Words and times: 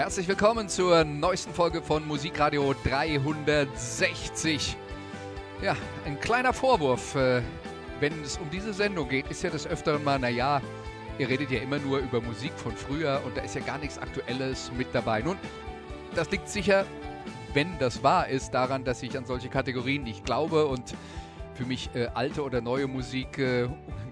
Herzlich 0.00 0.28
willkommen 0.28 0.66
zur 0.70 1.04
neuesten 1.04 1.52
Folge 1.52 1.82
von 1.82 2.08
Musikradio 2.08 2.74
360. 2.84 4.74
Ja, 5.60 5.76
ein 6.06 6.18
kleiner 6.18 6.54
Vorwurf, 6.54 7.14
äh, 7.16 7.42
wenn 8.00 8.22
es 8.22 8.38
um 8.38 8.48
diese 8.48 8.72
Sendung 8.72 9.10
geht, 9.10 9.30
ist 9.30 9.42
ja 9.42 9.50
des 9.50 9.66
Öfteren 9.66 10.02
mal, 10.02 10.18
naja, 10.18 10.62
ihr 11.18 11.28
redet 11.28 11.50
ja 11.50 11.60
immer 11.60 11.78
nur 11.78 11.98
über 11.98 12.22
Musik 12.22 12.52
von 12.56 12.74
früher 12.74 13.20
und 13.26 13.36
da 13.36 13.42
ist 13.42 13.54
ja 13.54 13.60
gar 13.60 13.76
nichts 13.76 13.98
Aktuelles 13.98 14.72
mit 14.74 14.86
dabei. 14.94 15.20
Nun, 15.20 15.36
das 16.14 16.30
liegt 16.30 16.48
sicher, 16.48 16.86
wenn 17.52 17.78
das 17.78 18.02
wahr 18.02 18.26
ist, 18.26 18.52
daran, 18.52 18.84
dass 18.84 19.02
ich 19.02 19.18
an 19.18 19.26
solche 19.26 19.50
Kategorien 19.50 20.02
nicht 20.02 20.24
glaube 20.24 20.64
und 20.64 20.94
für 21.52 21.66
mich 21.66 21.90
äh, 21.94 22.06
alte 22.14 22.42
oder 22.42 22.62
neue 22.62 22.86
Musik 22.86 23.36
äh, 23.36 23.68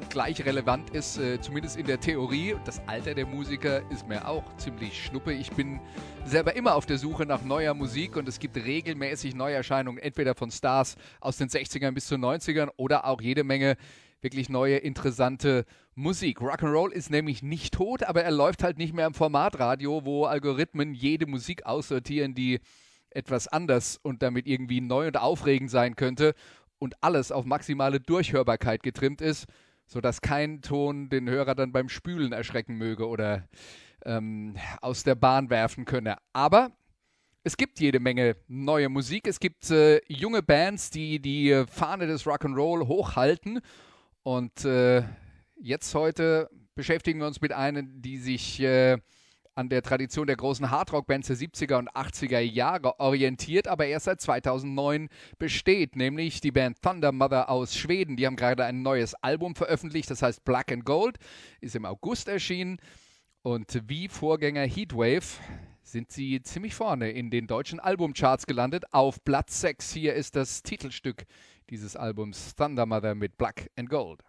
gleich 0.08 0.44
relevant 0.44 0.90
ist, 0.90 1.18
äh, 1.18 1.40
zumindest 1.40 1.76
in 1.76 1.86
der 1.86 2.00
Theorie. 2.00 2.56
Das 2.64 2.80
Alter 2.86 3.14
der 3.14 3.26
Musiker 3.26 3.82
ist 3.90 4.06
mir 4.08 4.26
auch 4.26 4.56
ziemlich 4.56 5.04
schnuppe. 5.04 5.32
Ich 5.32 5.50
bin 5.50 5.80
selber 6.24 6.56
immer 6.56 6.74
auf 6.74 6.86
der 6.86 6.98
Suche 6.98 7.26
nach 7.26 7.42
neuer 7.42 7.74
Musik 7.74 8.16
und 8.16 8.28
es 8.28 8.38
gibt 8.38 8.56
regelmäßig 8.56 9.34
Neuerscheinungen, 9.34 10.02
entweder 10.02 10.34
von 10.34 10.50
Stars 10.50 10.96
aus 11.20 11.36
den 11.36 11.48
60ern 11.48 11.92
bis 11.92 12.06
zu 12.06 12.16
90ern 12.16 12.70
oder 12.76 13.06
auch 13.06 13.20
jede 13.20 13.44
Menge 13.44 13.76
wirklich 14.20 14.48
neue, 14.48 14.76
interessante 14.76 15.64
Musik. 15.94 16.40
Rock'n'Roll 16.40 16.90
ist 16.90 17.10
nämlich 17.10 17.42
nicht 17.42 17.74
tot, 17.74 18.02
aber 18.02 18.22
er 18.22 18.30
läuft 18.30 18.62
halt 18.62 18.78
nicht 18.78 18.94
mehr 18.94 19.06
im 19.06 19.14
Formatradio, 19.14 20.04
wo 20.04 20.24
Algorithmen 20.24 20.94
jede 20.94 21.26
Musik 21.26 21.66
aussortieren, 21.66 22.34
die 22.34 22.60
etwas 23.10 23.48
anders 23.48 23.98
und 24.02 24.22
damit 24.22 24.46
irgendwie 24.46 24.80
neu 24.80 25.06
und 25.06 25.16
aufregend 25.16 25.70
sein 25.70 25.96
könnte 25.96 26.34
und 26.78 27.02
alles 27.02 27.32
auf 27.32 27.44
maximale 27.44 28.00
Durchhörbarkeit 28.00 28.82
getrimmt 28.82 29.20
ist, 29.20 29.46
sodass 29.88 30.20
kein 30.20 30.60
Ton 30.60 31.08
den 31.08 31.28
Hörer 31.28 31.54
dann 31.54 31.72
beim 31.72 31.88
Spülen 31.88 32.32
erschrecken 32.32 32.76
möge 32.76 33.08
oder 33.08 33.48
ähm, 34.04 34.54
aus 34.80 35.02
der 35.02 35.16
Bahn 35.16 35.50
werfen 35.50 35.86
könne. 35.86 36.18
Aber 36.32 36.70
es 37.42 37.56
gibt 37.56 37.80
jede 37.80 37.98
Menge 37.98 38.36
neue 38.46 38.90
Musik. 38.90 39.26
Es 39.26 39.40
gibt 39.40 39.70
äh, 39.70 40.00
junge 40.06 40.42
Bands, 40.42 40.90
die 40.90 41.20
die 41.20 41.64
Fahne 41.70 42.06
des 42.06 42.26
Rock'n'Roll 42.26 42.86
hochhalten. 42.86 43.60
Und 44.22 44.64
äh, 44.66 45.02
jetzt 45.58 45.94
heute 45.94 46.50
beschäftigen 46.74 47.20
wir 47.20 47.26
uns 47.26 47.40
mit 47.40 47.52
einer, 47.52 47.82
die 47.82 48.18
sich 48.18 48.60
äh, 48.60 48.98
an 49.58 49.68
der 49.68 49.82
Tradition 49.82 50.28
der 50.28 50.36
großen 50.36 50.70
Hardrock-Bands 50.70 51.26
der 51.26 51.36
70er 51.36 51.78
und 51.78 51.90
80er 51.90 52.38
Jahre 52.38 53.00
orientiert, 53.00 53.66
aber 53.66 53.86
erst 53.86 54.04
seit 54.04 54.20
2009 54.20 55.08
besteht, 55.40 55.96
nämlich 55.96 56.40
die 56.40 56.52
Band 56.52 56.80
Thunder 56.80 57.10
Mother 57.10 57.50
aus 57.50 57.74
Schweden. 57.74 58.16
Die 58.16 58.24
haben 58.24 58.36
gerade 58.36 58.64
ein 58.64 58.82
neues 58.82 59.16
Album 59.16 59.56
veröffentlicht, 59.56 60.10
das 60.10 60.22
heißt 60.22 60.44
Black 60.44 60.70
and 60.70 60.84
Gold, 60.84 61.16
ist 61.60 61.74
im 61.74 61.86
August 61.86 62.28
erschienen. 62.28 62.78
Und 63.42 63.82
wie 63.88 64.06
Vorgänger 64.06 64.64
Heatwave 64.64 65.40
sind 65.82 66.12
sie 66.12 66.40
ziemlich 66.42 66.76
vorne 66.76 67.10
in 67.10 67.28
den 67.28 67.48
deutschen 67.48 67.80
Albumcharts 67.80 68.46
gelandet. 68.46 68.84
Auf 68.92 69.24
Platz 69.24 69.60
6 69.60 69.92
hier 69.92 70.14
ist 70.14 70.36
das 70.36 70.62
Titelstück 70.62 71.24
dieses 71.68 71.96
Albums 71.96 72.54
Thunder 72.54 72.86
Mother 72.86 73.16
mit 73.16 73.36
Black 73.36 73.70
and 73.76 73.90
Gold. 73.90 74.22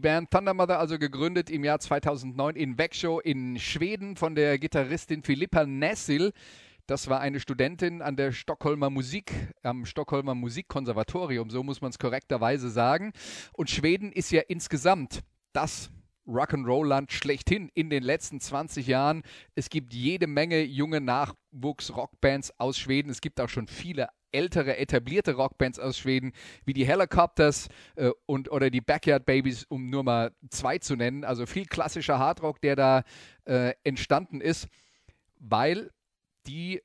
Band 0.00 0.30
Thunder 0.30 0.54
Mother 0.54 0.78
also 0.78 0.98
gegründet 0.98 1.50
im 1.50 1.64
Jahr 1.64 1.78
2009 1.78 2.56
in 2.56 2.78
Växjö 2.78 3.20
in 3.22 3.58
Schweden 3.58 4.16
von 4.16 4.34
der 4.34 4.58
Gitarristin 4.58 5.22
Filippa 5.22 5.66
Nessil. 5.66 6.32
Das 6.86 7.08
war 7.08 7.20
eine 7.20 7.40
Studentin 7.40 8.02
an 8.02 8.16
der 8.16 8.32
Stockholmer 8.32 8.90
Musik, 8.90 9.32
am 9.62 9.86
Stockholmer 9.86 10.34
Musikkonservatorium, 10.34 11.48
so 11.48 11.62
muss 11.62 11.80
man 11.80 11.90
es 11.90 11.98
korrekterweise 11.98 12.70
sagen. 12.70 13.12
Und 13.52 13.70
Schweden 13.70 14.12
ist 14.12 14.30
ja 14.32 14.42
insgesamt 14.48 15.20
das 15.52 15.90
Rock'n'Roll-Land 16.26 17.12
schlechthin 17.12 17.70
in 17.74 17.90
den 17.90 18.02
letzten 18.02 18.40
20 18.40 18.86
Jahren. 18.86 19.22
Es 19.54 19.70
gibt 19.70 19.94
jede 19.94 20.26
Menge 20.26 20.62
junge 20.62 21.00
Nachwuchs-Rockbands 21.00 22.58
aus 22.58 22.78
Schweden. 22.78 23.10
Es 23.10 23.20
gibt 23.20 23.40
auch 23.40 23.48
schon 23.48 23.66
viele 23.66 24.08
ältere, 24.34 24.76
etablierte 24.76 25.34
Rockbands 25.34 25.78
aus 25.78 25.96
Schweden, 25.96 26.32
wie 26.64 26.74
die 26.74 26.86
Helicopters 26.86 27.68
äh, 27.96 28.10
und, 28.26 28.50
oder 28.50 28.70
die 28.70 28.80
Backyard 28.80 29.24
Babies, 29.24 29.64
um 29.64 29.88
nur 29.88 30.02
mal 30.02 30.32
zwei 30.50 30.78
zu 30.78 30.96
nennen. 30.96 31.24
Also 31.24 31.46
viel 31.46 31.64
klassischer 31.64 32.18
Hardrock, 32.18 32.60
der 32.60 32.76
da 32.76 33.02
äh, 33.44 33.72
entstanden 33.84 34.40
ist, 34.40 34.68
weil 35.38 35.90
die 36.46 36.82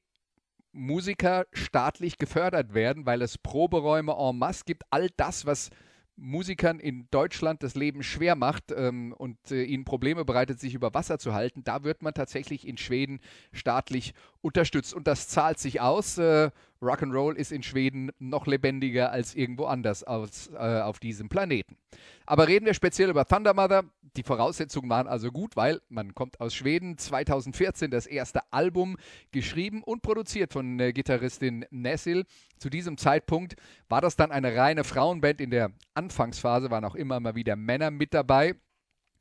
Musiker 0.71 1.47
staatlich 1.51 2.17
gefördert 2.17 2.73
werden, 2.73 3.05
weil 3.05 3.21
es 3.21 3.37
Proberäume 3.37 4.15
en 4.17 4.37
masse 4.37 4.63
gibt. 4.65 4.83
All 4.91 5.09
das, 5.17 5.45
was 5.45 5.71
Musikern 6.19 6.79
in 6.79 7.07
Deutschland 7.11 7.63
das 7.63 7.75
Leben 7.75 8.03
schwer 8.03 8.35
macht 8.35 8.71
ähm, 8.75 9.13
und 9.17 9.37
äh, 9.51 9.63
ihnen 9.63 9.85
Probleme 9.85 10.25
bereitet, 10.25 10.59
sich 10.59 10.73
über 10.73 10.93
Wasser 10.93 11.17
zu 11.17 11.33
halten, 11.33 11.63
da 11.63 11.83
wird 11.83 12.01
man 12.01 12.13
tatsächlich 12.13 12.67
in 12.67 12.77
Schweden 12.77 13.19
staatlich 13.53 14.13
unterstützt. 14.41 14.93
Und 14.93 15.07
das 15.07 15.27
zahlt 15.27 15.59
sich 15.59 15.81
aus. 15.81 16.17
Äh, 16.17 16.51
Rock'n'Roll 16.81 17.35
ist 17.35 17.51
in 17.51 17.61
Schweden 17.63 18.11
noch 18.19 18.47
lebendiger 18.47 19.11
als 19.11 19.35
irgendwo 19.35 19.65
anders 19.65 20.03
aus, 20.03 20.49
äh, 20.53 20.81
auf 20.81 20.99
diesem 20.99 21.27
Planeten. 21.27 21.77
Aber 22.25 22.47
reden 22.47 22.65
wir 22.65 22.73
speziell 22.73 23.09
über 23.09 23.25
Thunder 23.25 23.53
Mother. 23.53 23.83
Die 24.15 24.23
Voraussetzungen 24.23 24.89
waren 24.89 25.07
also 25.07 25.31
gut, 25.31 25.55
weil 25.55 25.81
man 25.89 26.15
kommt 26.15 26.39
aus 26.39 26.53
Schweden. 26.55 26.97
2014 26.97 27.91
das 27.91 28.05
erste 28.05 28.41
Album 28.51 28.97
geschrieben 29.31 29.83
und 29.83 30.01
produziert 30.01 30.53
von 30.53 30.77
der 30.77 30.93
Gitarristin 30.93 31.65
Nessil. 31.69 32.25
Zu 32.57 32.69
diesem 32.69 32.97
Zeitpunkt 32.97 33.55
war 33.89 34.01
das 34.01 34.15
dann 34.15 34.31
eine 34.31 34.55
reine 34.55 34.83
Frauenband. 34.83 35.41
In 35.41 35.51
der 35.51 35.71
Anfangsphase 35.93 36.71
waren 36.71 36.85
auch 36.85 36.95
immer 36.95 37.19
mal 37.19 37.35
wieder 37.35 37.55
Männer 37.55 37.91
mit 37.91 38.13
dabei 38.13 38.55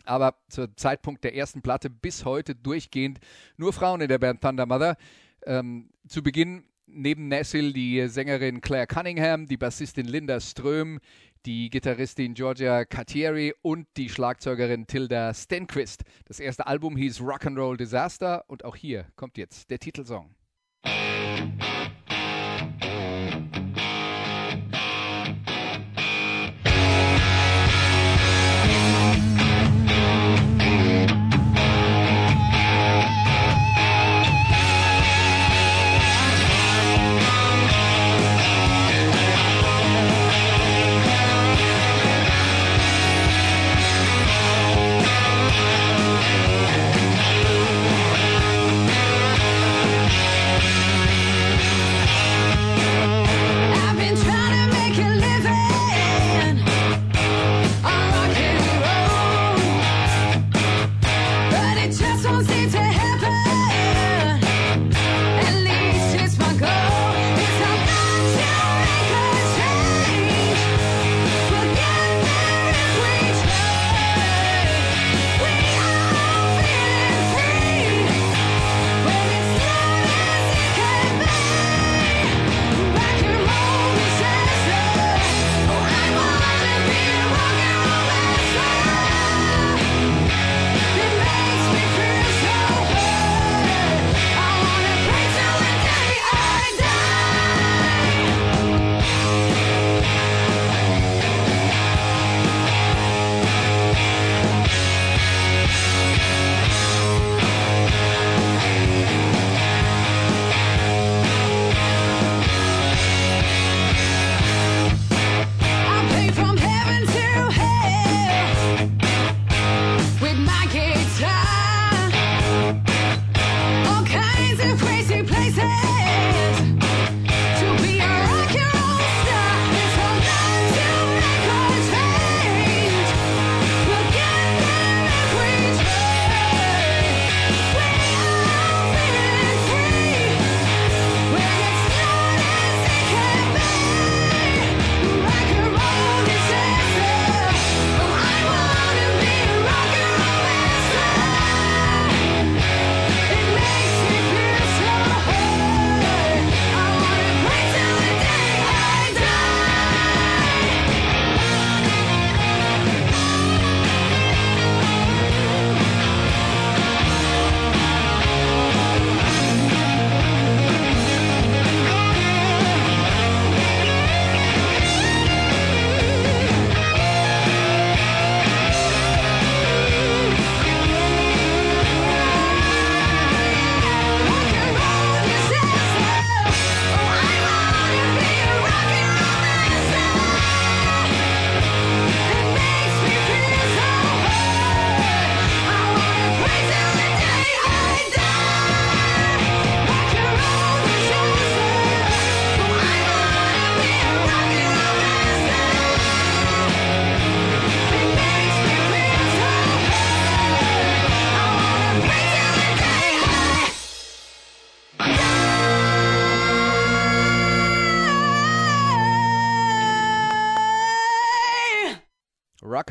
aber 0.05 0.37
zum 0.49 0.77
Zeitpunkt 0.77 1.25
der 1.25 1.35
ersten 1.35 1.63
Platte 1.63 1.91
bis 1.91 2.25
heute 2.25 2.55
durchgehend 2.55 3.19
nur 3.57 3.73
Frauen 3.73 4.01
in 4.01 4.09
der 4.09 4.19
Band 4.19 4.41
Thunder 4.41 4.67
Mother. 4.67 4.97
Ähm, 5.45 5.91
zu 6.07 6.23
Beginn 6.23 6.65
neben 6.87 7.29
Nessil 7.29 7.73
die 7.73 8.09
Sängerin 8.09 8.61
Claire 8.61 8.87
Cunningham, 8.87 9.47
die 9.47 9.57
Bassistin 9.57 10.07
Linda 10.07 10.41
Ström, 10.41 11.01
die 11.47 11.71
Gitarristin 11.71 12.35
Georgia 12.35 12.85
Cartieri 12.85 13.55
und 13.63 13.87
die 13.97 14.09
Schlagzeugerin 14.09 14.87
Tilda 14.87 15.33
Stenquist. 15.35 16.03
Das 16.27 16.41
erste 16.41 16.67
Album 16.67 16.97
hieß 16.97 17.21
Rock'n'Roll 17.21 17.77
Disaster 17.77 18.45
und 18.49 18.65
auch 18.65 18.77
hier 18.77 19.07
kommt 19.17 19.39
jetzt 19.39 19.71
der 19.71 19.79
Titelsong. 19.79 20.35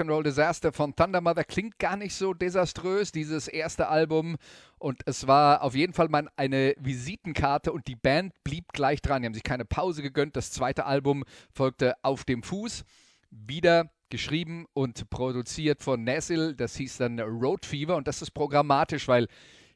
Rock'n'Roll 0.07 0.23
Disaster 0.23 0.71
von 0.71 0.95
Thunder 0.95 1.21
Mother 1.21 1.43
klingt 1.43 1.79
gar 1.79 1.97
nicht 1.97 2.15
so 2.15 2.33
desaströs, 2.33 3.11
dieses 3.11 3.47
erste 3.47 3.87
Album. 3.89 4.37
Und 4.79 5.01
es 5.05 5.27
war 5.27 5.61
auf 5.63 5.75
jeden 5.75 5.93
Fall 5.93 6.07
mal 6.09 6.29
eine 6.35 6.75
Visitenkarte 6.79 7.71
und 7.71 7.87
die 7.87 7.95
Band 7.95 8.33
blieb 8.43 8.71
gleich 8.73 9.01
dran. 9.01 9.21
Die 9.21 9.25
haben 9.27 9.33
sich 9.33 9.43
keine 9.43 9.65
Pause 9.65 10.01
gegönnt. 10.01 10.35
Das 10.35 10.51
zweite 10.51 10.85
Album 10.85 11.23
folgte 11.51 11.95
Auf 12.03 12.23
dem 12.23 12.43
Fuß. 12.43 12.85
Wieder 13.29 13.91
geschrieben 14.09 14.65
und 14.73 15.09
produziert 15.09 15.81
von 15.81 16.03
Nasil. 16.03 16.55
Das 16.55 16.75
hieß 16.77 16.97
dann 16.97 17.19
Road 17.19 17.65
Fever 17.65 17.97
und 17.97 18.07
das 18.07 18.21
ist 18.21 18.31
programmatisch, 18.31 19.07
weil 19.07 19.27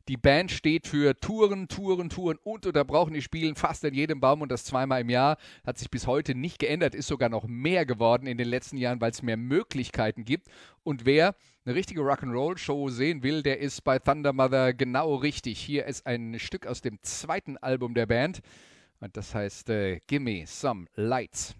die 0.07 0.17
Band 0.17 0.51
steht 0.51 0.87
für 0.87 1.19
Touren, 1.19 1.67
Touren, 1.67 2.09
Touren 2.09 2.37
und 2.43 2.65
oder 2.65 2.83
brauchen 2.83 3.13
die 3.13 3.21
spielen 3.21 3.55
fast 3.55 3.83
in 3.83 3.93
jedem 3.93 4.19
Baum 4.19 4.41
und 4.41 4.51
das 4.51 4.65
zweimal 4.65 5.01
im 5.01 5.09
Jahr. 5.09 5.37
Hat 5.65 5.77
sich 5.77 5.89
bis 5.89 6.07
heute 6.07 6.35
nicht 6.35 6.59
geändert, 6.59 6.95
ist 6.95 7.07
sogar 7.07 7.29
noch 7.29 7.45
mehr 7.47 7.85
geworden 7.85 8.27
in 8.27 8.37
den 8.37 8.47
letzten 8.47 8.77
Jahren, 8.77 9.01
weil 9.01 9.11
es 9.11 9.21
mehr 9.21 9.37
Möglichkeiten 9.37 10.25
gibt. 10.25 10.47
Und 10.83 11.05
wer 11.05 11.35
eine 11.65 11.75
richtige 11.75 12.01
Rock'n'Roll-Show 12.01 12.89
sehen 12.89 13.23
will, 13.23 13.43
der 13.43 13.59
ist 13.59 13.83
bei 13.83 13.99
Thunder 13.99 14.33
Mother 14.33 14.73
genau 14.73 15.15
richtig. 15.15 15.59
Hier 15.59 15.85
ist 15.85 16.07
ein 16.07 16.39
Stück 16.39 16.65
aus 16.65 16.81
dem 16.81 16.99
zweiten 17.03 17.57
Album 17.57 17.93
der 17.93 18.07
Band 18.07 18.41
und 18.99 19.17
das 19.17 19.35
heißt 19.35 19.69
äh, 19.69 19.99
Gimme 20.07 20.45
Some 20.47 20.85
Lights. 20.95 21.55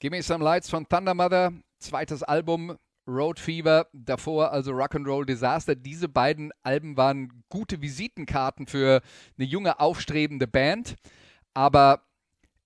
Gimme 0.00 0.22
Some 0.22 0.42
Lights 0.42 0.70
von 0.70 0.88
Thunder 0.88 1.12
Mother, 1.12 1.52
zweites 1.78 2.22
Album, 2.22 2.74
Road 3.06 3.38
Fever, 3.38 3.86
davor 3.92 4.50
also 4.50 4.72
Rock'n'Roll 4.72 5.26
Disaster. 5.26 5.74
Diese 5.74 6.08
beiden 6.08 6.52
Alben 6.62 6.96
waren 6.96 7.44
gute 7.50 7.82
Visitenkarten 7.82 8.66
für 8.66 9.02
eine 9.36 9.46
junge, 9.46 9.78
aufstrebende 9.78 10.46
Band, 10.46 10.96
aber 11.52 12.06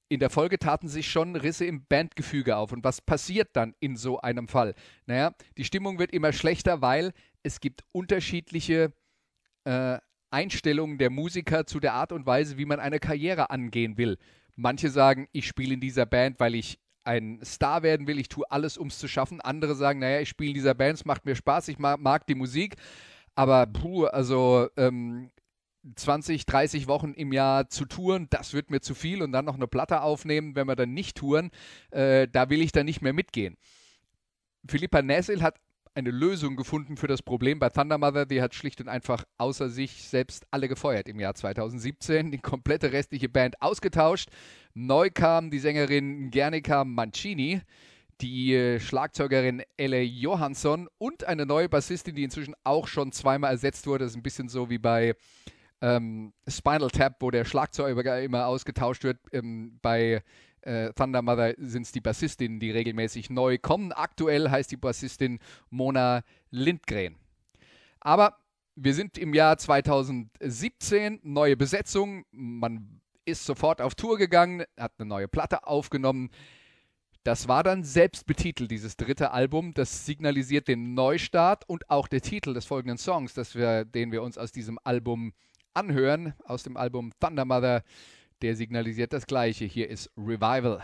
in 0.08 0.20
der 0.20 0.30
Folge 0.30 0.60
taten 0.60 0.86
sich 0.86 1.10
schon 1.10 1.34
Risse 1.34 1.64
im 1.64 1.84
Bandgefüge 1.88 2.56
auf. 2.56 2.70
Und 2.70 2.84
was 2.84 3.00
passiert 3.00 3.48
dann 3.54 3.74
in 3.80 3.96
so 3.96 4.20
einem 4.20 4.46
Fall? 4.46 4.76
Naja, 5.06 5.34
die 5.58 5.64
Stimmung 5.64 5.98
wird 5.98 6.12
immer 6.12 6.32
schlechter, 6.32 6.82
weil 6.82 7.12
es 7.42 7.58
gibt 7.58 7.82
unterschiedliche 7.90 8.92
äh, 9.64 9.98
Einstellungen 10.30 10.98
der 10.98 11.10
Musiker 11.10 11.66
zu 11.66 11.80
der 11.80 11.94
Art 11.94 12.12
und 12.12 12.26
Weise, 12.26 12.58
wie 12.58 12.64
man 12.64 12.78
eine 12.78 13.00
Karriere 13.00 13.50
angehen 13.50 13.98
will. 13.98 14.18
Manche 14.54 14.88
sagen, 14.88 15.26
ich 15.32 15.48
spiele 15.48 15.74
in 15.74 15.80
dieser 15.80 16.06
Band, 16.06 16.38
weil 16.38 16.54
ich 16.54 16.78
ein 17.04 17.40
Star 17.44 17.82
werden 17.82 18.06
will, 18.06 18.18
ich 18.18 18.28
tue 18.28 18.50
alles, 18.50 18.78
um 18.78 18.88
es 18.88 18.98
zu 18.98 19.08
schaffen. 19.08 19.40
Andere 19.40 19.74
sagen, 19.74 20.00
naja, 20.00 20.20
ich 20.20 20.28
spiele 20.28 20.50
in 20.50 20.54
dieser 20.54 20.74
Band, 20.74 20.98
es 20.98 21.04
macht 21.04 21.24
mir 21.26 21.36
Spaß, 21.36 21.68
ich 21.68 21.78
mag, 21.78 22.00
mag 22.00 22.26
die 22.26 22.34
Musik. 22.34 22.76
Aber 23.34 23.66
puh, 23.66 24.06
also 24.06 24.68
ähm, 24.76 25.30
20, 25.96 26.46
30 26.46 26.86
Wochen 26.86 27.12
im 27.12 27.32
Jahr 27.32 27.68
zu 27.68 27.84
touren, 27.84 28.28
das 28.30 28.54
wird 28.54 28.70
mir 28.70 28.80
zu 28.80 28.94
viel 28.94 29.22
und 29.22 29.32
dann 29.32 29.44
noch 29.44 29.56
eine 29.56 29.66
Platte 29.66 30.00
aufnehmen, 30.00 30.56
wenn 30.56 30.66
wir 30.66 30.76
dann 30.76 30.94
nicht 30.94 31.16
touren, 31.16 31.50
äh, 31.90 32.26
da 32.28 32.48
will 32.48 32.62
ich 32.62 32.72
dann 32.72 32.86
nicht 32.86 33.02
mehr 33.02 33.12
mitgehen. 33.12 33.56
Philippa 34.66 35.02
Nessil 35.02 35.42
hat 35.42 35.60
eine 35.94 36.10
Lösung 36.10 36.56
gefunden 36.56 36.96
für 36.96 37.06
das 37.06 37.22
Problem 37.22 37.58
bei 37.58 37.68
Thunder 37.68 37.98
Mother. 37.98 38.26
Die 38.26 38.42
hat 38.42 38.54
schlicht 38.54 38.80
und 38.80 38.88
einfach 38.88 39.24
außer 39.38 39.68
sich 39.68 40.08
selbst 40.08 40.46
alle 40.50 40.68
gefeuert 40.68 41.08
im 41.08 41.20
Jahr 41.20 41.34
2017. 41.34 42.32
Die 42.32 42.38
komplette 42.38 42.92
restliche 42.92 43.28
Band 43.28 43.60
ausgetauscht. 43.62 44.28
Neu 44.74 45.10
kam 45.10 45.50
die 45.50 45.60
Sängerin 45.60 46.30
Gernika 46.30 46.84
Mancini, 46.84 47.60
die 48.20 48.54
äh, 48.54 48.80
Schlagzeugerin 48.80 49.62
Elle 49.76 50.02
Johansson 50.02 50.88
und 50.98 51.24
eine 51.24 51.46
neue 51.46 51.68
Bassistin, 51.68 52.16
die 52.16 52.24
inzwischen 52.24 52.54
auch 52.64 52.88
schon 52.88 53.12
zweimal 53.12 53.52
ersetzt 53.52 53.86
wurde. 53.86 54.04
Das 54.04 54.12
ist 54.12 54.16
ein 54.16 54.22
bisschen 54.22 54.48
so 54.48 54.70
wie 54.70 54.78
bei 54.78 55.14
ähm, 55.80 56.32
Spinal 56.48 56.90
Tap, 56.90 57.16
wo 57.20 57.30
der 57.30 57.44
Schlagzeuger 57.44 58.20
immer 58.20 58.46
ausgetauscht 58.46 59.04
wird. 59.04 59.18
Ähm, 59.32 59.78
bei 59.80 60.22
äh, 60.64 60.92
Thunder 60.94 61.22
Mother 61.22 61.54
sind 61.58 61.82
es 61.82 61.92
die 61.92 62.00
Bassistinnen, 62.00 62.60
die 62.60 62.70
regelmäßig 62.70 63.30
neu 63.30 63.58
kommen. 63.58 63.92
Aktuell 63.92 64.50
heißt 64.50 64.70
die 64.70 64.76
Bassistin 64.76 65.38
Mona 65.70 66.22
Lindgren. 66.50 67.16
Aber 68.00 68.38
Wir 68.76 68.92
sind 68.92 69.18
im 69.18 69.34
Jahr 69.34 69.56
2017, 69.56 71.20
neue 71.22 71.56
Besetzung. 71.56 72.24
Man 72.32 73.00
ist 73.24 73.46
sofort 73.46 73.80
auf 73.80 73.94
Tour 73.94 74.18
gegangen, 74.18 74.64
hat 74.76 74.94
eine 74.98 75.08
neue 75.08 75.28
Platte 75.28 75.64
aufgenommen. 75.64 76.30
Das 77.22 77.46
war 77.46 77.62
dann 77.62 77.84
selbst 77.84 78.26
betitelt, 78.26 78.72
dieses 78.72 78.96
dritte 78.96 79.30
Album. 79.30 79.74
Das 79.74 80.04
signalisiert 80.06 80.66
den 80.66 80.92
Neustart 80.94 81.68
und 81.68 81.88
auch 81.88 82.08
der 82.08 82.20
Titel 82.20 82.52
des 82.52 82.66
folgenden 82.66 82.98
Songs, 82.98 83.36
wir, 83.54 83.84
den 83.84 84.10
wir 84.10 84.24
uns 84.24 84.36
aus 84.36 84.50
diesem 84.50 84.80
Album 84.82 85.32
anhören, 85.72 86.34
aus 86.44 86.64
dem 86.64 86.76
Album 86.76 87.12
Thunder 87.20 87.44
Mother, 87.44 87.84
der 88.44 88.56
signalisiert 88.56 89.14
das 89.14 89.26
Gleiche. 89.26 89.64
Hier 89.64 89.88
ist 89.88 90.10
Revival. 90.18 90.78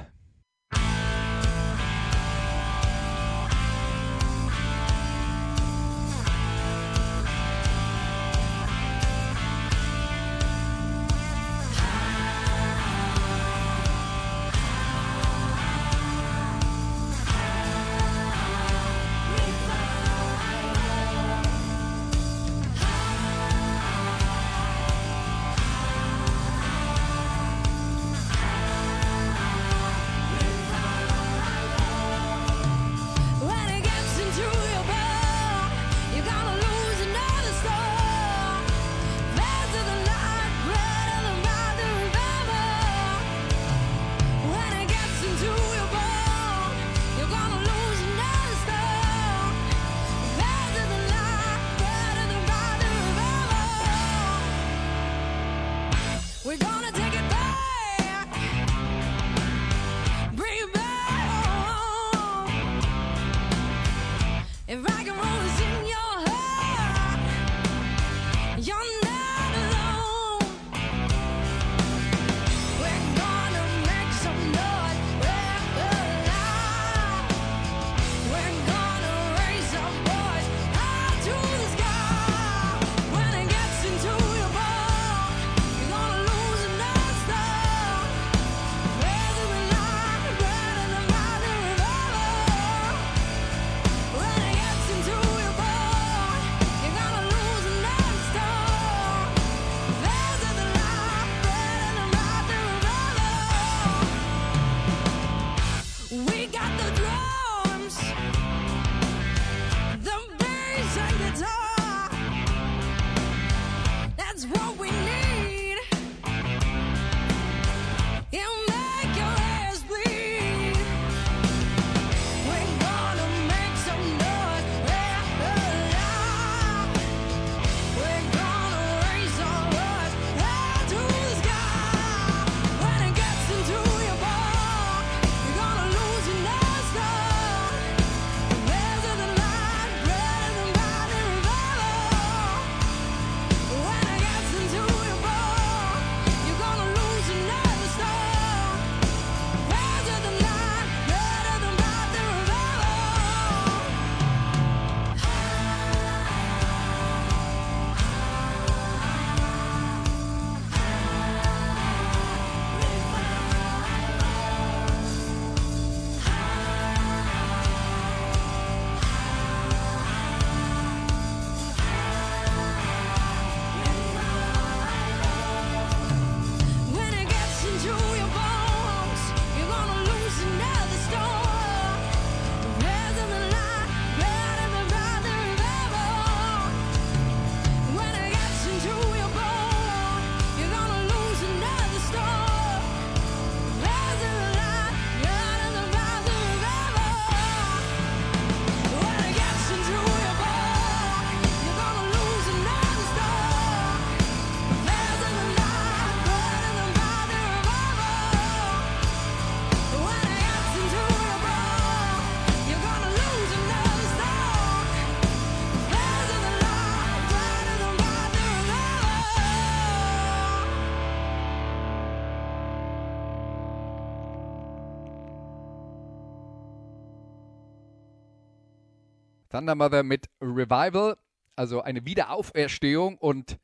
Thunder 229.51 229.75
Mother 229.75 230.03
mit 230.03 230.29
Revival, 230.41 231.17
also 231.57 231.83
eine 231.83 232.05
Wiederauferstehung 232.05 233.19
und 233.19 233.59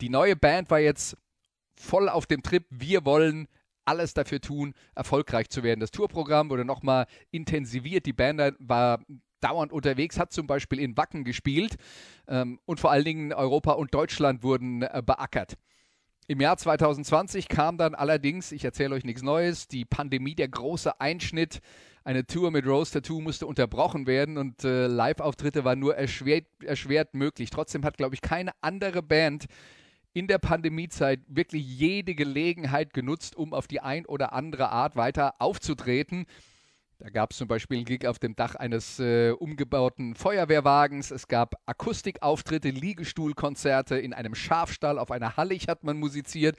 die 0.00 0.08
neue 0.08 0.36
Band 0.36 0.70
war 0.70 0.78
jetzt 0.78 1.16
voll 1.74 2.08
auf 2.08 2.26
dem 2.26 2.42
Trip. 2.42 2.64
Wir 2.70 3.04
wollen 3.04 3.48
alles 3.84 4.14
dafür 4.14 4.40
tun, 4.40 4.74
erfolgreich 4.94 5.48
zu 5.48 5.62
werden. 5.62 5.80
Das 5.80 5.90
Tourprogramm 5.90 6.50
wurde 6.50 6.64
nochmal 6.64 7.06
intensiviert. 7.30 8.06
Die 8.06 8.12
Band 8.12 8.54
war 8.58 9.00
dauernd 9.40 9.72
unterwegs, 9.72 10.18
hat 10.18 10.32
zum 10.32 10.46
Beispiel 10.46 10.78
in 10.78 10.96
Wacken 10.96 11.24
gespielt 11.24 11.76
ähm, 12.28 12.60
und 12.66 12.78
vor 12.78 12.90
allen 12.90 13.04
Dingen 13.04 13.32
Europa 13.32 13.72
und 13.72 13.94
Deutschland 13.94 14.42
wurden 14.42 14.82
äh, 14.82 15.02
beackert. 15.04 15.56
Im 16.30 16.40
Jahr 16.40 16.56
2020 16.56 17.48
kam 17.48 17.76
dann 17.76 17.96
allerdings, 17.96 18.52
ich 18.52 18.64
erzähle 18.64 18.94
euch 18.94 19.02
nichts 19.02 19.20
Neues, 19.20 19.66
die 19.66 19.84
Pandemie, 19.84 20.36
der 20.36 20.46
große 20.46 21.00
Einschnitt. 21.00 21.58
Eine 22.04 22.24
Tour 22.24 22.52
mit 22.52 22.64
Rose 22.64 22.92
Tattoo 22.92 23.20
musste 23.20 23.48
unterbrochen 23.48 24.06
werden 24.06 24.38
und 24.38 24.62
äh, 24.62 24.86
Live-Auftritte 24.86 25.64
waren 25.64 25.80
nur 25.80 25.96
erschwert, 25.96 26.46
erschwert 26.62 27.14
möglich. 27.14 27.50
Trotzdem 27.50 27.84
hat, 27.84 27.96
glaube 27.96 28.14
ich, 28.14 28.20
keine 28.20 28.52
andere 28.60 29.02
Band 29.02 29.46
in 30.12 30.28
der 30.28 30.38
Pandemiezeit 30.38 31.18
wirklich 31.26 31.66
jede 31.66 32.14
Gelegenheit 32.14 32.92
genutzt, 32.92 33.34
um 33.34 33.52
auf 33.52 33.66
die 33.66 33.80
ein 33.80 34.06
oder 34.06 34.32
andere 34.32 34.68
Art 34.68 34.94
weiter 34.94 35.34
aufzutreten. 35.40 36.26
Da 37.00 37.08
gab 37.08 37.30
es 37.30 37.38
zum 37.38 37.48
Beispiel 37.48 37.78
einen 37.78 37.86
Gig 37.86 38.06
auf 38.06 38.18
dem 38.18 38.36
Dach 38.36 38.56
eines 38.56 39.00
äh, 39.00 39.30
umgebauten 39.30 40.14
Feuerwehrwagens. 40.14 41.10
Es 41.10 41.28
gab 41.28 41.54
Akustikauftritte, 41.64 42.68
Liegestuhlkonzerte 42.68 43.98
in 43.98 44.12
einem 44.12 44.34
Schafstall, 44.34 44.98
auf 44.98 45.10
einer 45.10 45.38
Hallig 45.38 45.66
hat 45.66 45.82
man 45.82 45.96
musiziert 45.96 46.58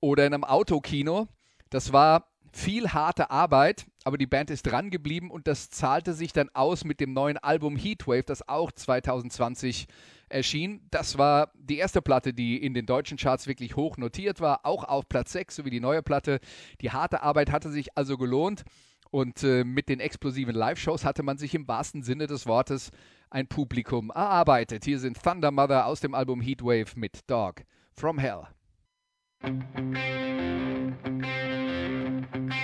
oder 0.00 0.26
in 0.26 0.32
einem 0.32 0.44
Autokino. 0.44 1.28
Das 1.68 1.92
war 1.92 2.30
viel 2.52 2.88
harte 2.88 3.30
Arbeit, 3.30 3.84
aber 4.02 4.16
die 4.16 4.26
Band 4.26 4.48
ist 4.48 4.62
dran 4.62 4.90
geblieben 4.90 5.30
und 5.30 5.46
das 5.46 5.68
zahlte 5.68 6.14
sich 6.14 6.32
dann 6.32 6.48
aus 6.54 6.84
mit 6.84 6.98
dem 6.98 7.12
neuen 7.12 7.36
Album 7.36 7.76
Heatwave, 7.76 8.24
das 8.24 8.48
auch 8.48 8.72
2020 8.72 9.88
erschien. 10.30 10.86
Das 10.90 11.18
war 11.18 11.52
die 11.54 11.76
erste 11.76 12.00
Platte, 12.00 12.32
die 12.32 12.56
in 12.56 12.72
den 12.72 12.86
deutschen 12.86 13.18
Charts 13.18 13.46
wirklich 13.46 13.76
hoch 13.76 13.98
notiert 13.98 14.40
war, 14.40 14.64
auch 14.64 14.84
auf 14.84 15.06
Platz 15.06 15.32
6, 15.32 15.56
so 15.56 15.64
wie 15.66 15.70
die 15.70 15.80
neue 15.80 16.02
Platte. 16.02 16.40
Die 16.80 16.92
harte 16.92 17.22
Arbeit 17.22 17.52
hatte 17.52 17.70
sich 17.70 17.96
also 17.98 18.16
gelohnt. 18.16 18.64
Und 19.10 19.42
äh, 19.42 19.64
mit 19.64 19.88
den 19.88 19.98
explosiven 19.98 20.54
Live-Shows 20.54 21.04
hatte 21.04 21.22
man 21.22 21.36
sich 21.36 21.54
im 21.54 21.66
wahrsten 21.66 22.02
Sinne 22.02 22.26
des 22.26 22.46
Wortes 22.46 22.90
ein 23.28 23.48
Publikum 23.48 24.10
erarbeitet. 24.10 24.84
Hier 24.84 24.98
sind 24.98 25.20
Thunder 25.22 25.50
Mother 25.50 25.86
aus 25.86 26.00
dem 26.00 26.14
Album 26.14 26.40
Heatwave 26.40 26.92
mit 26.94 27.28
Dog 27.28 27.62
from 27.92 28.18
Hell. 28.18 28.46
You 32.32 32.59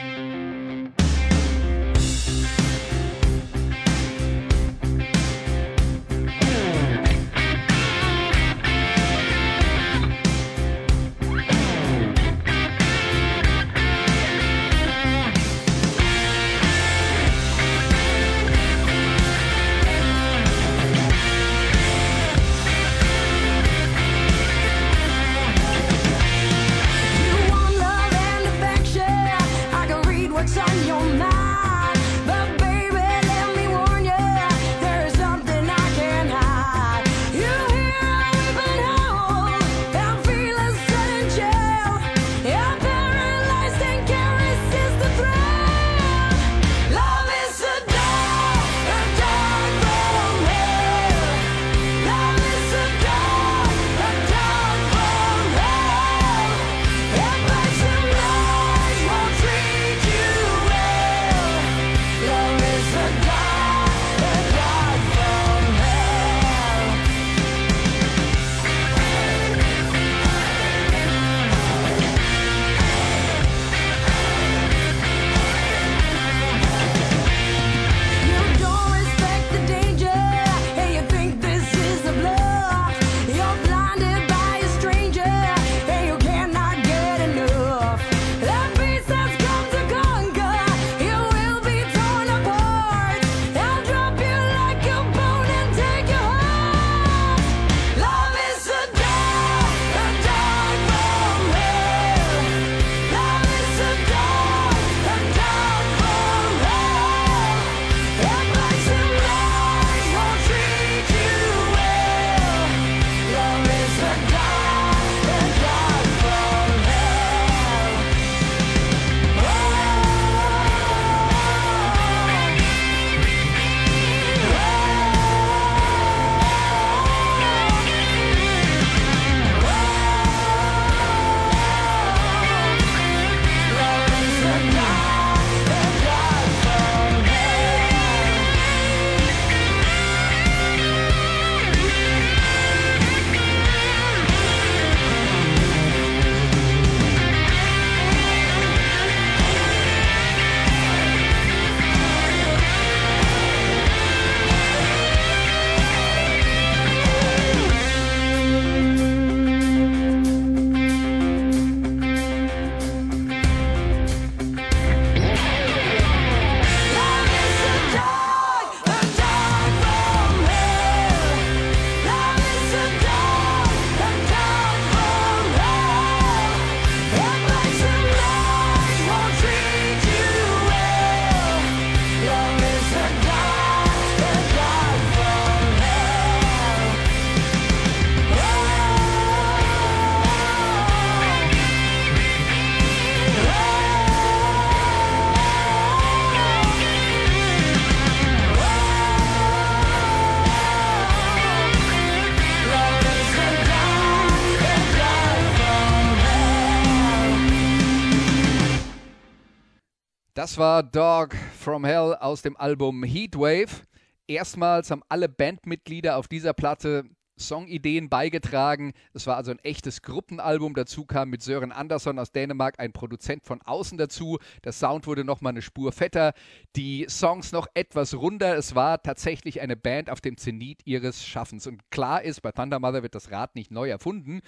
Das 210.57 210.63
war 210.63 210.83
Dog 210.83 211.37
from 211.61 211.85
Hell 211.85 212.15
aus 212.15 212.41
dem 212.41 212.57
Album 212.57 213.05
Heatwave. 213.05 213.83
Erstmals 214.27 214.91
haben 214.91 215.03
alle 215.11 215.29
Bandmitglieder 215.29 216.17
auf 216.17 216.29
dieser 216.29 216.55
Platte 216.55 217.05
Songideen 217.39 218.09
beigetragen. 218.09 218.95
Es 219.13 219.27
war 219.27 219.37
also 219.37 219.51
ein 219.51 219.59
echtes 219.59 220.01
Gruppenalbum. 220.01 220.73
Dazu 220.73 221.05
kam 221.05 221.29
mit 221.29 221.43
Sören 221.43 221.73
Andersson 221.73 222.19
aus 222.19 222.33
Dänemark 222.33 222.81
ein 222.81 222.95
Produzent 222.95 223.45
von 223.45 223.61
außen 223.61 223.99
dazu. 223.99 224.39
Der 224.65 224.73
Sound 224.73 225.07
wurde 225.07 225.25
nochmal 225.27 225.51
eine 225.51 225.61
Spur 225.61 225.93
fetter. 225.93 226.33
Die 226.75 227.05
Songs 227.07 227.53
noch 227.53 227.67
etwas 227.75 228.15
runder. 228.15 228.57
Es 228.57 228.75
war 228.75 229.03
tatsächlich 229.03 229.61
eine 229.61 229.77
Band 229.77 230.09
auf 230.09 230.23
dem 230.23 230.39
Zenit 230.39 230.81
ihres 230.87 231.27
Schaffens. 231.27 231.67
Und 231.67 231.83
klar 231.91 232.23
ist, 232.23 232.41
bei 232.41 232.53
Thunder 232.53 232.81
Mother 232.81 233.03
wird 233.03 233.15
das 233.15 233.31
Rad 233.31 233.57
nicht 233.57 233.71
neu 233.71 233.91
erfunden. 233.91 234.41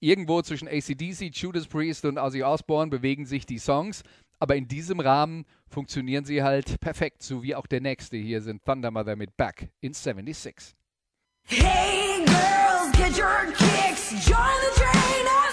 Irgendwo 0.00 0.42
zwischen 0.42 0.68
ACDC, 0.68 1.30
Judas 1.32 1.66
Priest 1.66 2.04
und 2.04 2.18
Ozzy 2.18 2.42
Osbourne 2.42 2.90
bewegen 2.90 3.24
sich 3.24 3.46
die 3.46 3.58
Songs. 3.58 4.02
Aber 4.44 4.56
in 4.56 4.68
diesem 4.68 5.00
Rahmen 5.00 5.46
funktionieren 5.70 6.26
sie 6.26 6.42
halt 6.42 6.78
perfekt, 6.78 7.22
so 7.22 7.42
wie 7.42 7.54
auch 7.54 7.66
der 7.66 7.80
nächste. 7.80 8.18
Hier 8.18 8.42
sind 8.42 8.62
Thunder 8.62 8.90
Mother 8.90 9.16
mit 9.16 9.38
Back 9.38 9.70
in 9.80 9.94
76. 9.94 10.74
Hey 11.46 12.22
girls, 12.26 12.92
get 12.92 13.16
your 13.16 13.50
kicks. 13.56 14.10
Join 14.28 14.36
the 14.36 14.78
train 14.78 15.43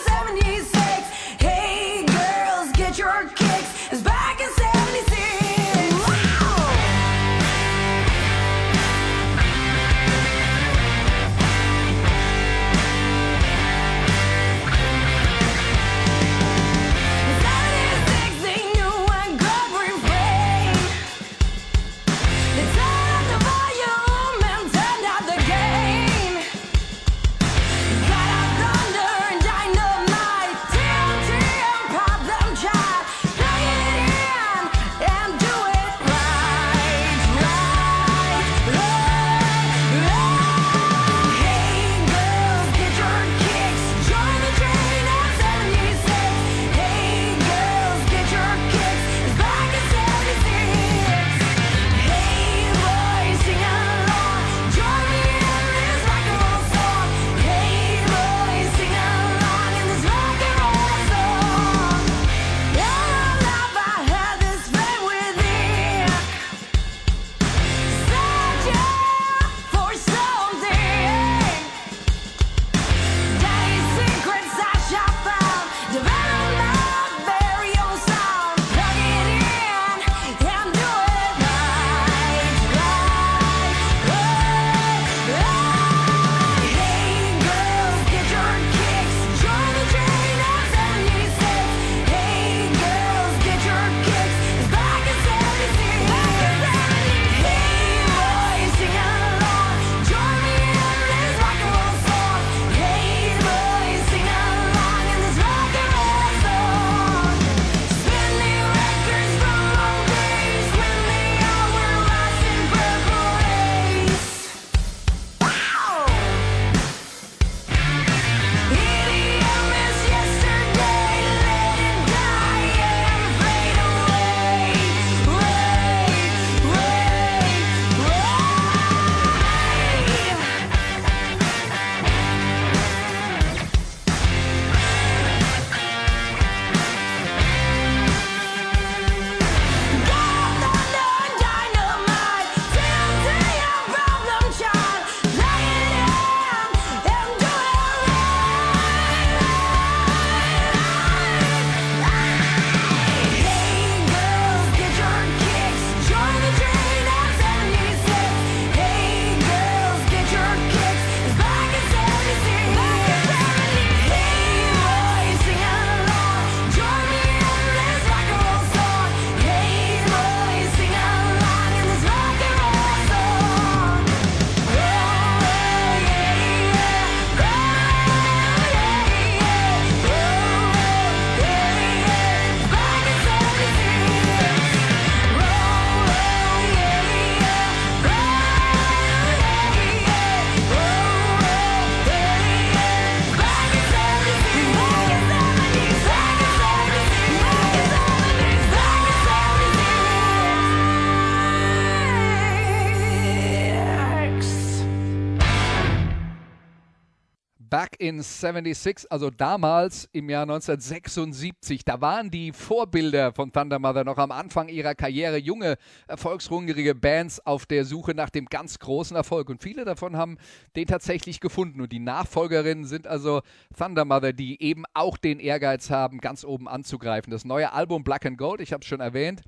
1976, 208.12 209.12
also 209.12 209.30
damals 209.30 210.10
im 210.12 210.30
Jahr 210.30 210.44
1976, 210.44 211.84
da 211.86 212.02
waren 212.02 212.30
die 212.30 212.52
Vorbilder 212.52 213.34
von 213.34 213.52
Thunder 213.52 213.80
Mother 213.80 214.04
noch 214.04 214.18
am 214.18 214.32
Anfang 214.32 214.68
ihrer 214.68 214.96
Karriere, 214.96 215.38
junge, 215.38 215.78
erfolgshungrige 216.08 216.96
Bands 216.96 217.46
auf 217.46 217.66
der 217.66 217.86
Suche 217.86 218.14
nach 218.14 218.30
dem 218.30 218.46
ganz 218.46 218.80
großen 218.80 219.16
Erfolg. 219.16 219.50
Und 219.50 219.64
viele 219.64 219.86
davon 219.86 220.18
haben 220.18 220.38
den 220.76 220.88
tatsächlich 220.88 221.40
gefunden. 221.40 221.82
Und 221.82 221.92
die 221.92 222.00
Nachfolgerinnen 222.00 222.86
sind 222.86 223.08
also 223.08 223.42
Thunder 223.78 224.06
Mother, 224.06 224.34
die 224.34 224.62
eben 224.62 224.84
auch 224.94 225.18
den 225.18 225.40
Ehrgeiz 225.40 225.90
haben, 225.90 226.20
ganz 226.20 226.44
oben 226.44 226.68
anzugreifen. 226.68 227.32
Das 227.32 227.46
neue 227.46 227.74
Album 227.74 228.04
Black 228.04 228.26
and 228.26 228.38
Gold, 228.38 228.62
ich 228.62 228.74
habe 228.74 228.82
es 228.82 228.88
schon 228.88 229.02
erwähnt, 229.02 229.42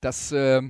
das... 0.00 0.32
Äh, 0.32 0.62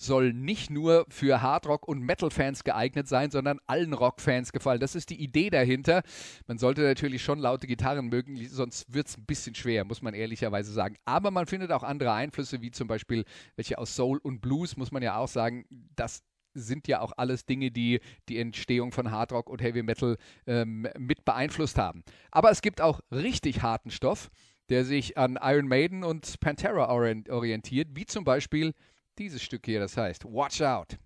soll 0.00 0.32
nicht 0.32 0.70
nur 0.70 1.04
für 1.10 1.42
Hardrock- 1.42 1.86
und 1.86 2.00
Metal-Fans 2.00 2.64
geeignet 2.64 3.06
sein, 3.06 3.30
sondern 3.30 3.60
allen 3.66 3.92
Rock-Fans 3.92 4.50
gefallen. 4.50 4.80
Das 4.80 4.94
ist 4.94 5.10
die 5.10 5.22
Idee 5.22 5.50
dahinter. 5.50 6.02
Man 6.46 6.56
sollte 6.56 6.80
natürlich 6.80 7.22
schon 7.22 7.38
laute 7.38 7.66
Gitarren 7.66 8.08
mögen, 8.08 8.36
sonst 8.48 8.92
wird 8.92 9.08
es 9.08 9.18
ein 9.18 9.26
bisschen 9.26 9.54
schwer, 9.54 9.84
muss 9.84 10.00
man 10.00 10.14
ehrlicherweise 10.14 10.72
sagen. 10.72 10.96
Aber 11.04 11.30
man 11.30 11.46
findet 11.46 11.70
auch 11.70 11.82
andere 11.82 12.12
Einflüsse, 12.12 12.62
wie 12.62 12.70
zum 12.70 12.88
Beispiel 12.88 13.24
welche 13.56 13.76
aus 13.76 13.94
Soul 13.94 14.18
und 14.22 14.40
Blues, 14.40 14.78
muss 14.78 14.90
man 14.90 15.02
ja 15.02 15.18
auch 15.18 15.28
sagen. 15.28 15.66
Das 15.96 16.22
sind 16.54 16.88
ja 16.88 17.00
auch 17.00 17.12
alles 17.16 17.44
Dinge, 17.44 17.70
die 17.70 18.00
die 18.28 18.38
Entstehung 18.38 18.92
von 18.92 19.10
Hardrock 19.10 19.50
und 19.50 19.60
Heavy 19.62 19.82
Metal 19.82 20.16
ähm, 20.46 20.88
mit 20.98 21.26
beeinflusst 21.26 21.76
haben. 21.76 22.02
Aber 22.30 22.50
es 22.50 22.62
gibt 22.62 22.80
auch 22.80 23.00
richtig 23.12 23.62
harten 23.62 23.90
Stoff, 23.90 24.30
der 24.70 24.84
sich 24.84 25.18
an 25.18 25.38
Iron 25.42 25.68
Maiden 25.68 26.04
und 26.04 26.40
Pantera 26.40 26.88
orientiert, 26.88 27.88
wie 27.94 28.06
zum 28.06 28.24
Beispiel 28.24 28.72
dieses 29.20 29.42
Stück 29.42 29.66
hier, 29.66 29.80
das 29.80 29.96
heißt 29.96 30.24
Watch 30.24 30.62
Out. 30.62 30.98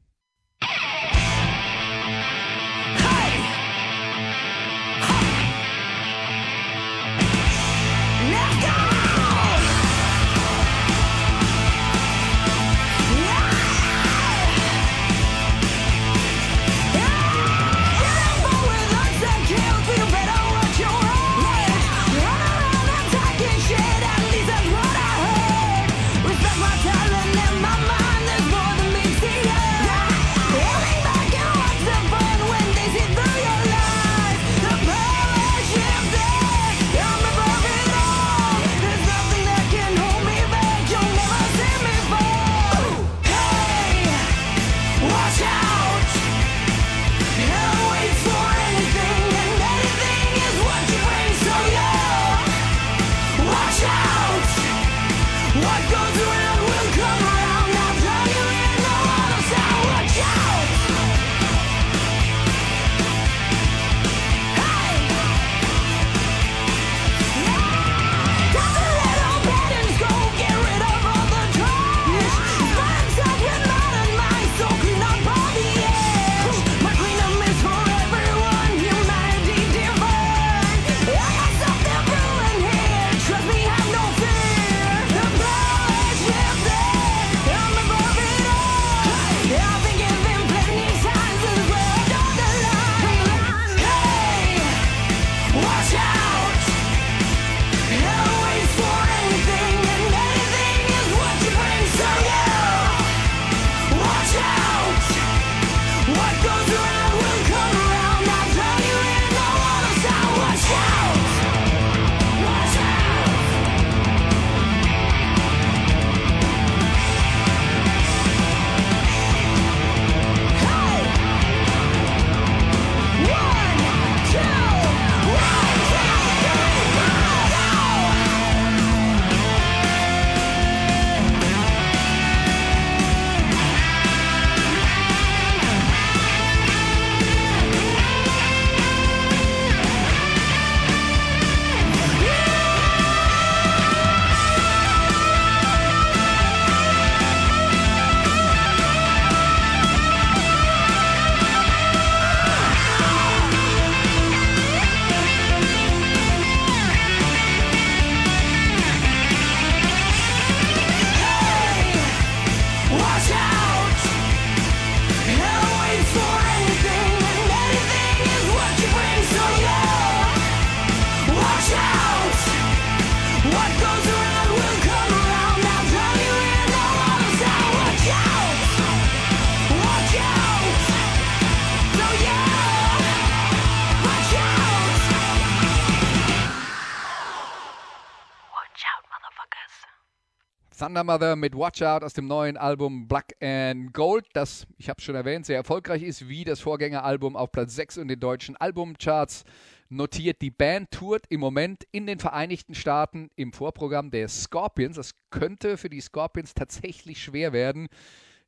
Thunder 190.84 191.02
Mother 191.02 191.34
mit 191.34 191.56
Watch 191.56 191.80
Out 191.80 192.04
aus 192.04 192.12
dem 192.12 192.26
neuen 192.26 192.58
Album 192.58 193.08
Black 193.08 193.34
and 193.40 193.94
Gold, 193.94 194.26
das, 194.34 194.66
ich 194.76 194.90
habe 194.90 194.98
es 194.98 195.04
schon 195.04 195.14
erwähnt, 195.14 195.46
sehr 195.46 195.56
erfolgreich 195.56 196.02
ist, 196.02 196.28
wie 196.28 196.44
das 196.44 196.60
Vorgängeralbum 196.60 197.36
auf 197.36 197.52
Platz 197.52 197.74
6 197.74 197.96
in 197.96 198.08
den 198.08 198.20
deutschen 198.20 198.54
Albumcharts 198.54 199.44
notiert. 199.88 200.42
Die 200.42 200.50
Band 200.50 200.90
tourt 200.90 201.24
im 201.30 201.40
Moment 201.40 201.84
in 201.90 202.06
den 202.06 202.18
Vereinigten 202.18 202.74
Staaten 202.74 203.30
im 203.34 203.54
Vorprogramm 203.54 204.10
der 204.10 204.28
Scorpions. 204.28 204.96
Das 204.96 205.12
könnte 205.30 205.78
für 205.78 205.88
die 205.88 206.02
Scorpions 206.02 206.52
tatsächlich 206.52 207.22
schwer 207.22 207.54
werden, 207.54 207.88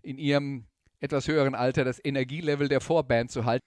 in 0.03 0.19
ihrem 0.19 0.67
etwas 1.01 1.29
höheren 1.29 1.55
Alter 1.55 1.85
das 1.87 2.05
Energielevel 2.05 2.69
der 2.69 2.83
Vorband 2.83 3.31
zu 3.31 3.47
halten. 3.47 3.65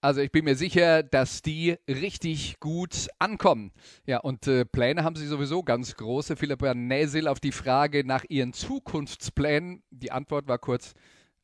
Also 0.00 0.20
ich 0.20 0.30
bin 0.30 0.44
mir 0.44 0.54
sicher, 0.54 1.02
dass 1.02 1.42
die 1.42 1.76
richtig 1.88 2.60
gut 2.60 3.08
ankommen. 3.18 3.72
Ja, 4.06 4.18
und 4.18 4.46
äh, 4.46 4.64
Pläne 4.64 5.02
haben 5.02 5.16
sie 5.16 5.26
sowieso 5.26 5.64
ganz 5.64 5.96
große. 5.96 6.36
Philippa 6.36 6.72
Näsil 6.72 7.26
auf 7.26 7.40
die 7.40 7.50
Frage 7.50 8.04
nach 8.06 8.24
ihren 8.28 8.52
Zukunftsplänen. 8.52 9.82
Die 9.90 10.12
Antwort 10.12 10.46
war 10.46 10.58
kurz 10.58 10.94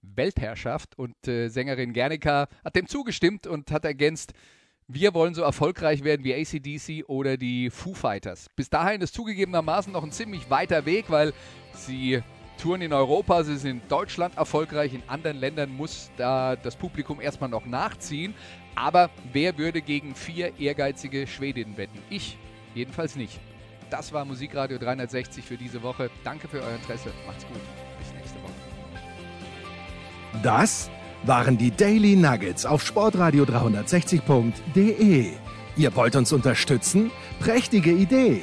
Weltherrschaft. 0.03 0.97
Und 0.97 1.27
äh, 1.27 1.49
Sängerin 1.49 1.93
Gernika 1.93 2.49
hat 2.65 2.77
dem 2.77 2.87
zugestimmt 2.87 3.49
und 3.49 3.73
hat 3.73 3.85
ergänzt, 3.85 4.35
wir 4.87 5.15
wollen 5.15 5.35
so 5.35 5.43
erfolgreich 5.43 6.05
werden 6.05 6.25
wie 6.25 6.35
ACDC 6.35 7.09
oder 7.09 7.37
die 7.37 7.71
Foo 7.71 7.95
Fighters. 7.95 8.49
Bis 8.55 8.71
dahin 8.71 9.01
ist 9.01 9.15
zugegebenermaßen 9.15 9.93
noch 9.93 10.05
ein 10.05 10.13
ziemlich 10.13 10.51
weiter 10.51 10.87
Weg, 10.87 11.07
weil 11.09 11.33
sie 11.73 12.23
Touren 12.59 12.83
in 12.83 12.93
Europa, 12.93 13.43
sie 13.45 13.57
sind 13.57 13.83
in 13.83 13.89
Deutschland 13.89 14.37
erfolgreich, 14.37 14.95
in 14.95 15.03
anderen 15.07 15.39
Ländern 15.39 15.75
muss 15.75 16.11
da 16.17 16.57
das 16.57 16.77
Publikum 16.77 17.21
erstmal 17.21 17.51
noch 17.51 17.67
nachziehen. 17.67 18.35
Aber 18.75 19.11
wer 19.33 19.57
würde 19.59 19.83
gegen 19.83 20.15
vier 20.15 20.59
ehrgeizige 20.59 21.27
Schwedinnen 21.27 21.77
wetten? 21.77 21.99
Ich 22.11 22.39
jedenfalls 22.75 23.17
nicht. 23.17 23.41
Das 23.91 24.13
war 24.13 24.25
Musikradio 24.25 24.79
360 24.79 25.45
für 25.45 25.57
diese 25.57 25.83
Woche. 25.83 26.11
Danke 26.25 26.49
für 26.49 26.61
euer 26.61 26.75
Interesse. 26.75 27.11
Macht's 27.27 27.47
gut. 27.47 27.61
Bis 27.99 28.13
nächste 28.15 28.43
Woche. 28.43 28.53
Das 30.43 30.91
waren 31.23 31.57
die 31.57 31.71
Daily 31.71 32.17
Nuggets 32.17 32.67
auf 32.67 32.85
sportradio 32.85 33.45
360.de. 33.45 35.33
Ihr 35.77 35.97
wollt 35.97 36.17
uns 36.17 36.33
unterstützen? 36.33 37.11
Prächtige 37.41 37.93
Idee! 37.93 38.43